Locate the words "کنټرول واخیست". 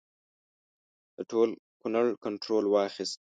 2.23-3.19